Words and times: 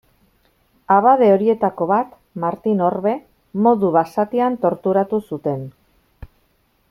Abade 0.93 1.27
horietako 1.33 1.87
bat, 1.91 2.15
Martin 2.45 2.81
Orbe, 2.87 3.13
modu 3.67 3.93
basatian 3.99 4.59
torturatu 4.67 5.21
zuten. 5.29 5.67